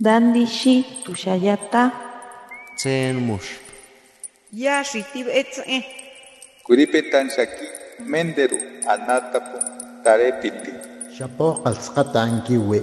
[0.00, 1.92] Dandi shi tushayata.
[2.76, 3.62] Tsen mush.
[4.50, 5.86] Ya shitib etze.
[6.66, 7.66] Kuripetan shaki
[8.02, 8.58] menderu
[8.90, 9.58] anatapu
[10.02, 10.72] tarepiti.
[11.14, 12.82] Shapo qalsqata ankiwi.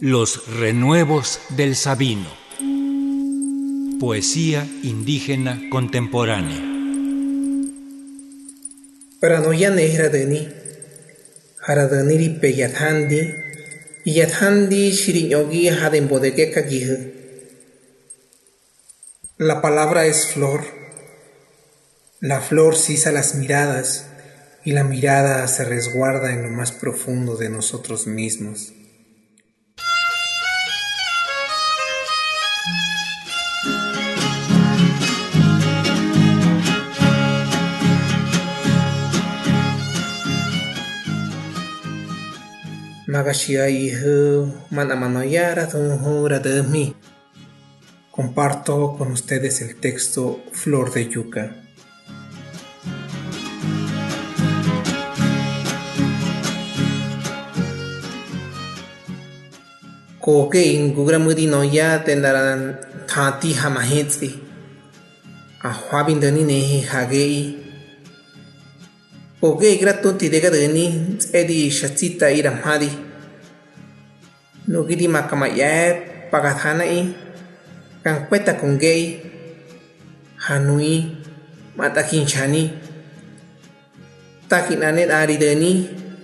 [0.00, 2.30] Los renuevos del Sabino.
[3.98, 6.75] Poesía indígena contemporánea.
[9.20, 10.48] Paranoyane hradani.
[11.66, 13.20] Haradaniri pe yathandi.
[14.04, 16.96] Yathandi shirinyogi haden bodekeka gihu.
[19.38, 20.60] La palabra es flor.
[22.20, 24.04] La flor sisa las miradas
[24.64, 28.74] y la mirada se resguarda en lo más profundo de nosotros mismos.
[48.10, 51.54] Comparto con ustedes el texto Flor de Yuca.
[60.20, 64.42] Koke ingugramudi noya tendaran thati hamahitsi.
[65.62, 67.62] Ahwabindani nehi hagei.
[69.40, 73.05] Koke gratuti de gadani edi shatsita iramhadi.
[74.66, 77.14] nugiri makamayaet pagathana'i
[78.30, 79.22] peta kunggei
[80.46, 81.22] hanui
[81.78, 82.74] mata kinchani
[84.50, 85.72] takinanet ari matakinchani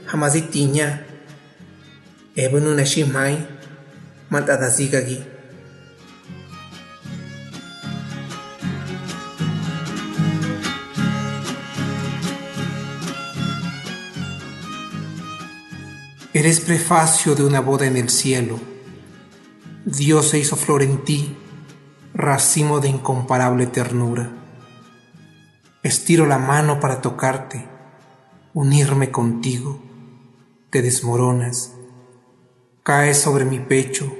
[0.06, 1.02] hamazitinya
[2.34, 3.38] arideni
[4.30, 5.31] mata dasi kagi
[16.34, 18.58] Eres prefacio de una boda en el cielo.
[19.84, 21.36] Dios se hizo flor en ti,
[22.14, 24.32] racimo de incomparable ternura.
[25.82, 27.68] Estiro la mano para tocarte,
[28.54, 29.82] unirme contigo.
[30.70, 31.74] Te desmoronas,
[32.82, 34.10] caes sobre mi pecho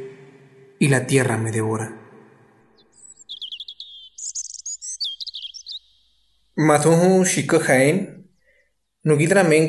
[0.78, 1.98] y la tierra me devora.
[6.56, 7.24] Matuhu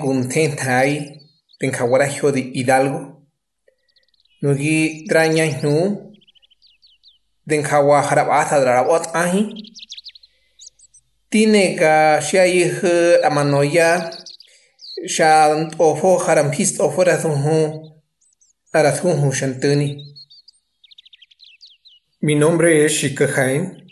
[0.02, 1.23] gunten tai,
[1.64, 3.24] tenjawara de Hidalgo,
[4.42, 6.12] nugi draña nu,
[7.46, 9.72] denjawa harabata drarabot ahi,
[11.30, 12.84] tinega shaih
[13.24, 14.12] amanoya,
[15.08, 17.94] shan ofo harampist ofo razunhu,
[19.32, 20.04] shantuni.
[22.20, 23.88] Mi nombre es Shika Jaén.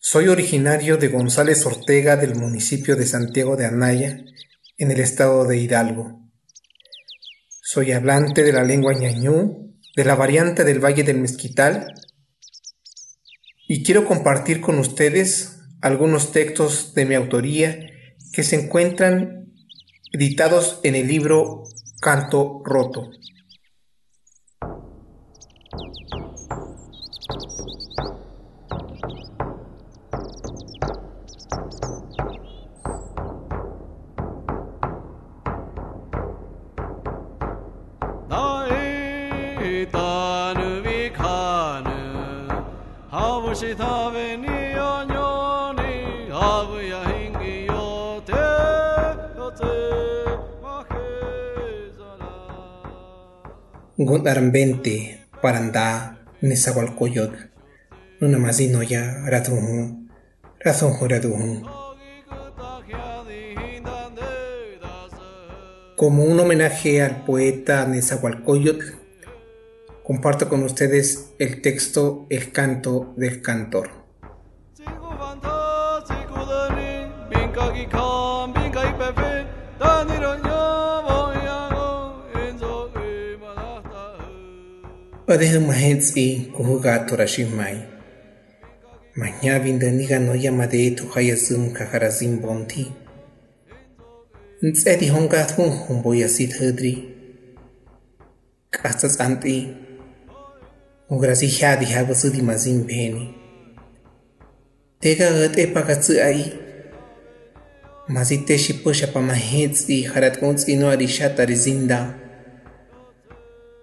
[0.00, 4.24] Soy originario de González Ortega del municipio de Santiago de Anaya,
[4.78, 6.19] en el estado de Hidalgo.
[7.72, 11.94] Soy hablante de la lengua ñañú, de la variante del Valle del Mezquital,
[13.68, 17.78] y quiero compartir con ustedes algunos textos de mi autoría
[18.32, 19.52] que se encuentran
[20.12, 21.62] editados en el libro
[22.00, 23.12] Canto Roto.
[53.98, 57.32] Gondarambente, Parandá, Nezahualcoyot,
[58.20, 60.06] Nunamazino ya, Ratunhu,
[60.60, 61.66] Razonjo Raduhu.
[65.96, 68.99] Como un homenaje al poeta Nezahualcóyotl,
[70.10, 73.90] comparto con ustedes el texto El canto del cantor.
[85.28, 87.86] Padeja mahetsi kuhuga torashimai.
[89.14, 92.90] Maña vindaniga no yamade tu hayasum kaharazim bonti.
[94.60, 97.14] Ntsedi honga thun homboya sit hudri.
[98.70, 99.86] Kastas anti.
[101.12, 103.34] ngurasihyadi habo sidi mazimbeni
[105.00, 106.52] tekagat epakatsiai
[108.08, 112.14] masite shiposha pamahetsi haratkunsi no arishata rizinda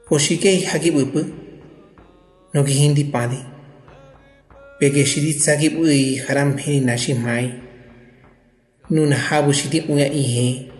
[0.08, 1.26] poshikei hakibuipu
[2.54, 3.40] nokihindi padi
[4.80, 7.54] pekeshiritsakibui haramheni nashimai
[8.90, 10.72] nun habu shitipuya ihe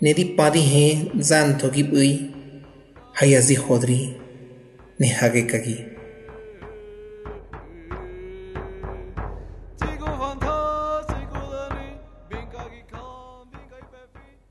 [0.00, 0.86] nedi padi he
[1.18, 2.30] zanto kibui
[3.12, 4.16] hayazi hodri
[4.98, 5.86] kagi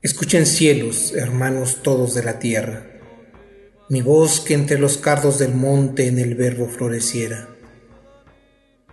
[0.00, 2.86] Escuchen cielos, hermanos todos de la tierra,
[3.90, 7.48] mi voz que entre los cardos del monte en el verbo floreciera,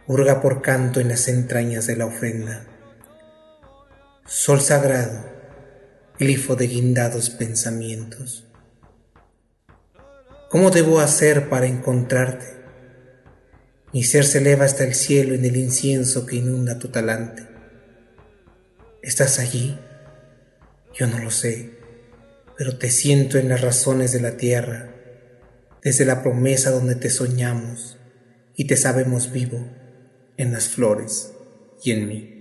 [0.08, 2.66] hurga por canto en las entrañas de la ofrenda.
[4.26, 5.24] Sol sagrado,
[6.20, 8.45] glifo de guindados pensamientos.
[10.56, 12.46] ¿Cómo debo hacer para encontrarte?
[13.92, 17.46] Mi ser se eleva hasta el cielo en el incienso que inunda tu talante.
[19.02, 19.78] ¿Estás allí?
[20.94, 21.72] Yo no lo sé,
[22.58, 24.96] pero te siento en las razones de la tierra,
[25.84, 27.98] desde la promesa donde te soñamos
[28.56, 29.60] y te sabemos vivo
[30.38, 31.34] en las flores
[31.84, 32.35] y en mí.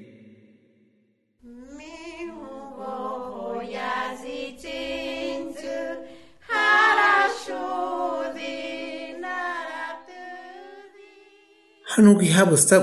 [11.95, 12.83] Hanuki habu Sta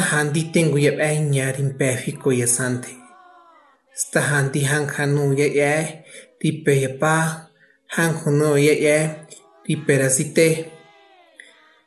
[0.00, 2.90] handi tengu yap ay nyari mpefi ko ya sante.
[3.94, 6.02] Sta handi hang hanu ya ya,
[6.42, 7.46] ripe ya pa,
[7.94, 8.98] hang hunu ya ya,
[9.62, 10.66] ripe rasite.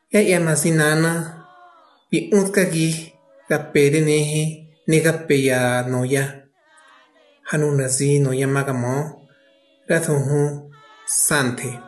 [0.07, 1.43] Ya ya masinana,
[2.07, 3.11] pi unka gi,
[3.51, 5.19] kapere nehe, nega
[5.91, 6.47] no ya
[7.51, 9.27] Hanu nazi no ya magamo,
[9.83, 10.15] rathu
[11.05, 11.84] sante.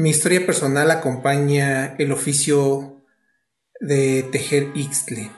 [0.00, 3.04] Mi historia personal acompaña el oficio
[3.80, 5.30] de tejer ixtle.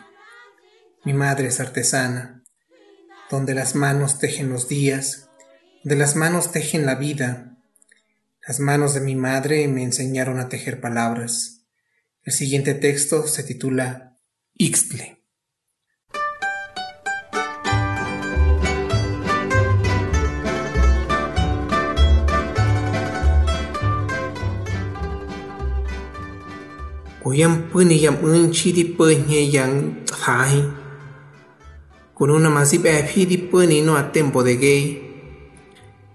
[1.04, 2.44] Mi madre es artesana,
[3.28, 5.28] donde las manos tejen los días,
[5.82, 7.58] donde las manos tejen la vida.
[8.46, 11.64] Las manos de mi madre me enseñaron a tejer palabras.
[12.22, 14.16] El siguiente texto se titula
[14.54, 15.21] Ixtle.
[27.22, 30.62] cô Koyam pune yam unchi di pune yang thai.
[32.14, 35.02] Con una masip epi di pune no a tempo de gay.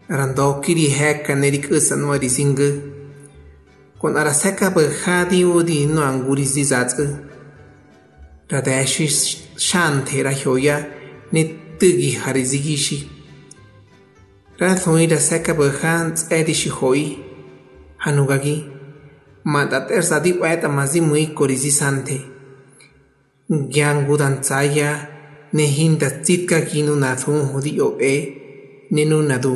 [0.09, 2.69] Randoki di heka nerik usan wa di singa.
[3.99, 4.69] Con araseka
[5.29, 7.05] đi o đi no anguris di zatga.
[8.49, 9.07] Radeshi
[9.55, 10.87] shante rahoya
[11.31, 11.43] ne
[11.79, 13.09] tugi harizigishi.
[14.59, 15.53] Rathoi raseka
[16.45, 17.27] đi shi hoi.
[17.97, 18.76] hanu gaki
[19.47, 22.17] Matat ersadi waeta mazi muy korisisante.
[23.47, 24.89] Gyan gudanzaya
[25.53, 28.15] nehinda tsitka kinu nathun hudi o e
[28.91, 29.53] nenu nadu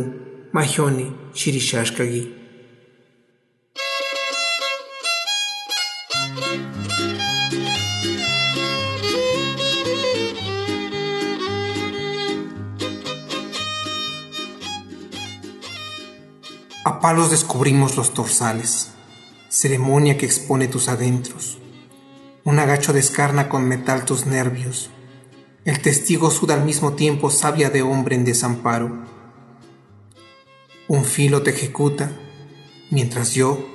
[0.53, 2.23] mahoni shirishashkagi.
[16.85, 18.90] A palos descubrimos los torsales
[19.51, 21.57] ceremonia que expone tus adentros.
[22.45, 24.89] Un agacho descarna con metal tus nervios.
[25.65, 29.05] El testigo suda al mismo tiempo sabia de hombre en desamparo.
[30.87, 32.11] Un filo te ejecuta,
[32.91, 33.67] mientras yo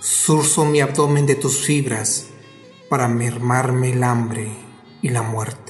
[0.00, 2.28] surzo mi abdomen de tus fibras
[2.88, 4.50] para mermarme el hambre
[5.02, 5.69] y la muerte.